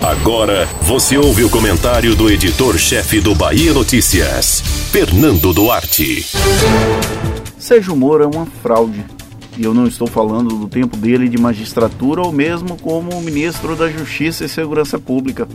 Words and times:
Agora 0.00 0.66
você 0.82 1.18
ouve 1.18 1.44
o 1.44 1.50
comentário 1.50 2.14
do 2.14 2.30
editor-chefe 2.30 3.20
do 3.20 3.34
Bahia 3.34 3.72
Notícias, 3.72 4.60
Fernando 4.90 5.52
Duarte. 5.52 6.24
Sérgio 7.58 7.94
Moro 7.94 8.24
é 8.24 8.26
uma 8.26 8.46
fraude. 8.46 9.04
E 9.58 9.64
eu 9.64 9.74
não 9.74 9.86
estou 9.86 10.06
falando 10.06 10.56
do 10.56 10.66
tempo 10.66 10.96
dele 10.96 11.28
de 11.28 11.36
magistratura 11.36 12.22
ou 12.22 12.32
mesmo 12.32 12.78
como 12.78 13.20
ministro 13.20 13.76
da 13.76 13.90
Justiça 13.90 14.44
e 14.44 14.48
Segurança 14.48 14.98
Pública. 14.98 15.46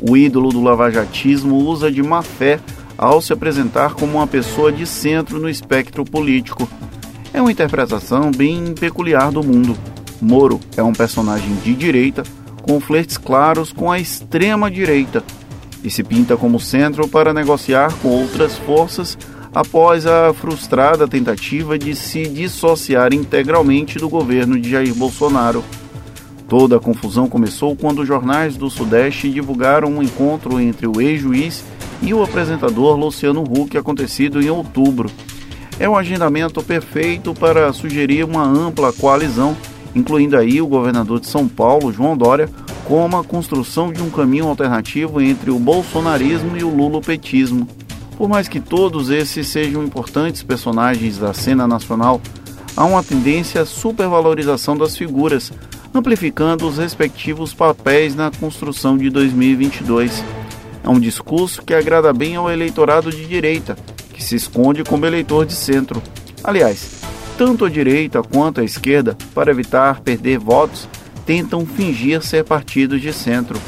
O 0.00 0.16
ídolo 0.16 0.48
do 0.48 0.62
lavajatismo 0.62 1.56
usa 1.56 1.90
de 1.90 2.02
má 2.02 2.22
fé 2.22 2.58
ao 2.96 3.20
se 3.20 3.32
apresentar 3.32 3.94
como 3.94 4.18
uma 4.18 4.26
pessoa 4.26 4.72
de 4.72 4.86
centro 4.86 5.38
no 5.38 5.48
espectro 5.48 6.04
político. 6.04 6.66
É 7.34 7.40
uma 7.40 7.52
interpretação 7.52 8.30
bem 8.30 8.72
peculiar 8.72 9.30
do 9.30 9.42
mundo. 9.42 9.76
Moro 10.20 10.58
é 10.76 10.82
um 10.82 10.92
personagem 10.92 11.54
de 11.56 11.74
direita, 11.74 12.22
com 12.72 12.80
flertes 12.80 13.18
claros 13.18 13.70
com 13.70 13.92
a 13.92 13.98
extrema 13.98 14.70
direita, 14.70 15.22
e 15.84 15.90
se 15.90 16.02
pinta 16.02 16.38
como 16.38 16.58
centro 16.58 17.06
para 17.06 17.34
negociar 17.34 17.92
com 18.00 18.08
outras 18.08 18.56
forças 18.56 19.18
após 19.54 20.06
a 20.06 20.32
frustrada 20.32 21.06
tentativa 21.06 21.78
de 21.78 21.94
se 21.94 22.26
dissociar 22.26 23.12
integralmente 23.12 23.98
do 23.98 24.08
governo 24.08 24.58
de 24.58 24.70
Jair 24.70 24.94
Bolsonaro. 24.94 25.62
Toda 26.48 26.78
a 26.78 26.80
confusão 26.80 27.28
começou 27.28 27.76
quando 27.76 27.98
os 28.00 28.08
jornais 28.08 28.56
do 28.56 28.70
Sudeste 28.70 29.28
divulgaram 29.28 29.88
um 29.88 30.02
encontro 30.02 30.58
entre 30.58 30.86
o 30.86 30.98
ex-juiz 30.98 31.62
e 32.00 32.14
o 32.14 32.22
apresentador 32.22 32.96
Luciano 32.96 33.42
Huck 33.42 33.76
acontecido 33.76 34.40
em 34.40 34.48
outubro. 34.48 35.10
É 35.78 35.86
um 35.86 35.96
agendamento 35.96 36.62
perfeito 36.62 37.34
para 37.34 37.70
sugerir 37.74 38.24
uma 38.24 38.44
ampla 38.44 38.94
coalizão, 38.94 39.54
incluindo 39.94 40.38
aí 40.38 40.58
o 40.58 40.66
governador 40.66 41.20
de 41.20 41.26
São 41.26 41.46
Paulo, 41.46 41.92
João 41.92 42.16
Dória, 42.16 42.48
como 42.84 43.16
a 43.16 43.24
construção 43.24 43.92
de 43.92 44.02
um 44.02 44.10
caminho 44.10 44.48
alternativo 44.48 45.20
entre 45.20 45.50
o 45.50 45.58
bolsonarismo 45.58 46.56
e 46.56 46.64
o 46.64 46.74
lulopetismo. 46.74 47.66
Por 48.16 48.28
mais 48.28 48.48
que 48.48 48.60
todos 48.60 49.10
esses 49.10 49.48
sejam 49.48 49.82
importantes 49.82 50.42
personagens 50.42 51.18
da 51.18 51.32
cena 51.32 51.66
nacional, 51.66 52.20
há 52.76 52.84
uma 52.84 53.02
tendência 53.02 53.62
à 53.62 53.66
supervalorização 53.66 54.76
das 54.76 54.96
figuras, 54.96 55.52
amplificando 55.94 56.66
os 56.66 56.78
respectivos 56.78 57.52
papéis 57.52 58.14
na 58.14 58.30
construção 58.30 58.96
de 58.96 59.10
2022. 59.10 60.24
É 60.84 60.88
um 60.88 60.98
discurso 60.98 61.62
que 61.62 61.74
agrada 61.74 62.12
bem 62.12 62.36
ao 62.36 62.50
eleitorado 62.50 63.10
de 63.10 63.26
direita, 63.26 63.76
que 64.12 64.22
se 64.22 64.36
esconde 64.36 64.82
como 64.82 65.06
eleitor 65.06 65.46
de 65.46 65.54
centro. 65.54 66.02
Aliás, 66.42 67.00
tanto 67.38 67.64
a 67.64 67.70
direita 67.70 68.22
quanto 68.22 68.60
a 68.60 68.64
esquerda, 68.64 69.16
para 69.34 69.50
evitar 69.50 70.00
perder 70.00 70.38
votos, 70.38 70.88
tentam 71.24 71.64
fingir 71.66 72.22
ser 72.22 72.44
partidos 72.44 73.00
de 73.00 73.12
centro. 73.12 73.58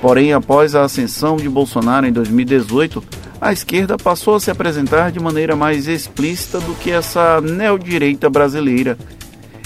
Porém, 0.00 0.32
após 0.32 0.74
a 0.74 0.82
ascensão 0.82 1.36
de 1.36 1.48
Bolsonaro 1.48 2.06
em 2.06 2.12
2018, 2.12 3.02
a 3.40 3.52
esquerda 3.52 3.96
passou 3.96 4.36
a 4.36 4.40
se 4.40 4.50
apresentar 4.50 5.12
de 5.12 5.20
maneira 5.20 5.54
mais 5.54 5.86
explícita 5.86 6.60
do 6.60 6.74
que 6.74 6.90
essa 6.90 7.40
neodireita 7.40 8.28
brasileira. 8.28 8.98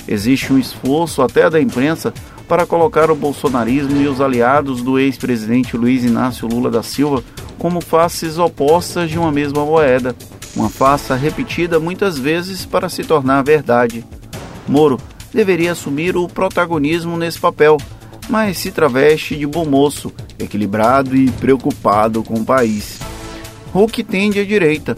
Existe 0.06 0.52
um 0.52 0.58
esforço 0.58 1.22
até 1.22 1.48
da 1.48 1.60
imprensa 1.60 2.12
para 2.48 2.66
colocar 2.66 3.10
o 3.10 3.14
bolsonarismo 3.14 3.96
e 4.00 4.06
os 4.06 4.20
aliados 4.20 4.82
do 4.82 4.98
ex-presidente 4.98 5.76
Luiz 5.76 6.04
Inácio 6.04 6.48
Lula 6.48 6.70
da 6.70 6.82
Silva 6.82 7.22
como 7.58 7.80
faces 7.80 8.38
opostas 8.38 9.08
de 9.08 9.18
uma 9.18 9.30
mesma 9.30 9.64
moeda, 9.64 10.16
uma 10.56 10.68
farsa 10.68 11.14
repetida 11.14 11.78
muitas 11.78 12.18
vezes 12.18 12.66
para 12.66 12.88
se 12.88 13.04
tornar 13.04 13.42
verdade. 13.42 14.04
Moro 14.66 14.98
deveria 15.32 15.72
assumir 15.72 16.16
o 16.16 16.28
protagonismo 16.28 17.16
nesse 17.16 17.38
papel, 17.38 17.78
mas 18.28 18.58
se 18.58 18.70
traveste 18.70 19.36
de 19.36 19.46
bom 19.46 19.64
moço, 19.64 20.12
equilibrado 20.38 21.16
e 21.16 21.30
preocupado 21.30 22.22
com 22.22 22.34
o 22.34 22.44
país. 22.44 22.98
Huck 23.74 24.02
tende 24.04 24.38
à 24.38 24.44
direita, 24.44 24.96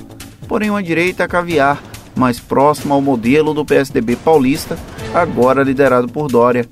porém 0.49 0.71
uma 0.71 0.83
direita 0.83 1.29
caviar, 1.29 1.83
mais 2.15 2.39
próxima 2.39 2.95
ao 2.95 3.01
modelo 3.01 3.55
do 3.55 3.65
PSDB 3.65 4.17
paulista, 4.17 4.79
agora 5.15 5.63
liderado 5.63 6.09
por 6.09 6.29
Dória. 6.29 6.67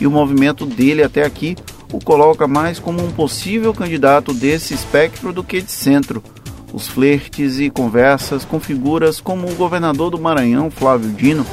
E 0.00 0.06
o 0.06 0.10
movimento 0.10 0.66
dele 0.66 1.02
até 1.02 1.22
aqui 1.24 1.56
o 1.92 2.02
coloca 2.02 2.48
mais 2.48 2.78
como 2.78 3.04
um 3.04 3.12
possível 3.12 3.72
candidato 3.74 4.32
desse 4.32 4.72
espectro 4.72 5.32
do 5.32 5.44
que 5.44 5.60
de 5.60 5.70
centro. 5.70 6.22
Os 6.72 6.88
flertes 6.88 7.58
e 7.58 7.68
conversas 7.68 8.46
com 8.46 8.58
figuras 8.58 9.20
como 9.20 9.46
o 9.46 9.54
governador 9.54 10.10
do 10.10 10.18
Maranhão, 10.18 10.70
Flávio 10.70 11.10
Dino, 11.10 11.46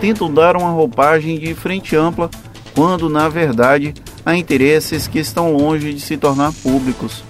tentam 0.00 0.32
dar 0.32 0.56
uma 0.56 0.70
roupagem 0.70 1.38
de 1.38 1.54
frente 1.54 1.96
ampla, 1.96 2.30
quando 2.74 3.08
na 3.08 3.28
verdade 3.28 3.94
há 4.24 4.36
interesses 4.36 5.06
que 5.06 5.18
estão 5.18 5.52
longe 5.52 5.92
de 5.92 6.00
se 6.00 6.16
tornar 6.16 6.52
públicos 6.52 7.24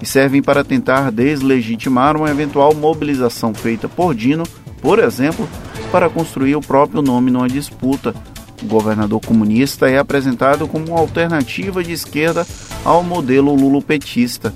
e 0.00 0.06
servem 0.06 0.42
para 0.42 0.64
tentar 0.64 1.10
deslegitimar 1.10 2.16
uma 2.16 2.30
eventual 2.30 2.74
mobilização 2.74 3.52
feita 3.52 3.88
por 3.88 4.14
Dino, 4.14 4.44
por 4.80 4.98
exemplo, 4.98 5.48
para 5.90 6.08
construir 6.08 6.54
o 6.54 6.60
próprio 6.60 7.02
nome 7.02 7.30
numa 7.30 7.48
disputa. 7.48 8.14
O 8.62 8.66
governador 8.66 9.20
comunista 9.20 9.88
é 9.88 9.98
apresentado 9.98 10.66
como 10.66 10.88
uma 10.88 11.00
alternativa 11.00 11.82
de 11.82 11.92
esquerda 11.92 12.46
ao 12.84 13.02
modelo 13.02 13.54
lulopetista. 13.54 14.52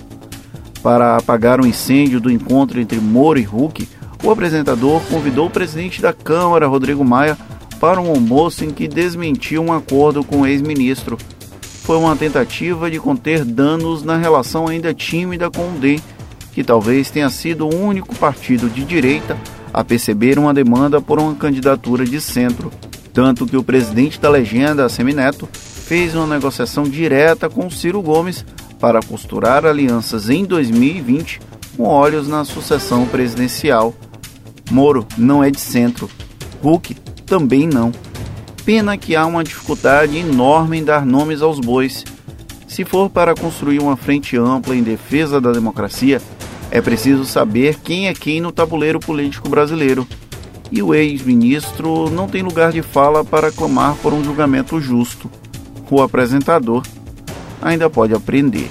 Para 0.82 1.16
apagar 1.16 1.60
o 1.60 1.66
incêndio 1.66 2.20
do 2.20 2.30
encontro 2.30 2.80
entre 2.80 2.98
Moro 2.98 3.38
e 3.38 3.46
Huck, 3.46 3.88
o 4.22 4.30
apresentador 4.30 5.00
convidou 5.10 5.46
o 5.46 5.50
presidente 5.50 6.00
da 6.00 6.12
Câmara, 6.12 6.66
Rodrigo 6.66 7.04
Maia, 7.04 7.36
para 7.80 8.00
um 8.00 8.10
almoço 8.10 8.64
em 8.64 8.70
que 8.70 8.86
desmentiu 8.86 9.62
um 9.62 9.72
acordo 9.72 10.22
com 10.22 10.42
o 10.42 10.46
ex-ministro 10.46 11.18
foi 11.82 11.96
uma 11.96 12.14
tentativa 12.14 12.88
de 12.88 13.00
conter 13.00 13.44
danos 13.44 14.04
na 14.04 14.16
relação 14.16 14.68
ainda 14.68 14.94
tímida 14.94 15.50
com 15.50 15.68
o 15.68 15.78
DEM, 15.80 16.00
que 16.52 16.62
talvez 16.62 17.10
tenha 17.10 17.28
sido 17.28 17.66
o 17.66 17.74
único 17.74 18.14
partido 18.14 18.70
de 18.70 18.84
direita 18.84 19.36
a 19.74 19.82
perceber 19.82 20.38
uma 20.38 20.54
demanda 20.54 21.00
por 21.00 21.18
uma 21.18 21.34
candidatura 21.34 22.04
de 22.04 22.20
centro, 22.20 22.70
tanto 23.12 23.46
que 23.46 23.56
o 23.56 23.64
presidente 23.64 24.20
da 24.20 24.30
legenda, 24.30 24.88
Semineto, 24.88 25.48
fez 25.52 26.14
uma 26.14 26.26
negociação 26.26 26.84
direta 26.84 27.50
com 27.50 27.68
Ciro 27.68 28.00
Gomes 28.00 28.44
para 28.78 29.00
costurar 29.00 29.66
alianças 29.66 30.30
em 30.30 30.44
2020 30.44 31.40
com 31.76 31.82
olhos 31.82 32.28
na 32.28 32.44
sucessão 32.44 33.06
presidencial. 33.06 33.92
Moro 34.72 35.06
não 35.18 35.44
é 35.44 35.50
de 35.50 35.60
centro, 35.60 36.08
Huck 36.64 36.94
também 37.26 37.66
não. 37.66 37.92
Pena 38.64 38.96
que 38.96 39.14
há 39.14 39.26
uma 39.26 39.44
dificuldade 39.44 40.16
enorme 40.16 40.78
em 40.78 40.84
dar 40.84 41.04
nomes 41.04 41.42
aos 41.42 41.60
bois. 41.60 42.02
Se 42.66 42.82
for 42.82 43.10
para 43.10 43.34
construir 43.34 43.80
uma 43.80 43.98
frente 43.98 44.34
ampla 44.34 44.74
em 44.74 44.82
defesa 44.82 45.38
da 45.42 45.52
democracia, 45.52 46.22
é 46.70 46.80
preciso 46.80 47.26
saber 47.26 47.80
quem 47.84 48.08
é 48.08 48.14
quem 48.14 48.40
no 48.40 48.50
tabuleiro 48.50 48.98
político 48.98 49.46
brasileiro. 49.46 50.08
E 50.70 50.82
o 50.82 50.94
ex-ministro 50.94 52.08
não 52.08 52.26
tem 52.26 52.40
lugar 52.40 52.72
de 52.72 52.80
fala 52.80 53.22
para 53.22 53.52
clamar 53.52 53.94
por 53.96 54.14
um 54.14 54.24
julgamento 54.24 54.80
justo. 54.80 55.30
O 55.90 56.00
apresentador 56.00 56.82
ainda 57.60 57.90
pode 57.90 58.14
aprender. 58.14 58.70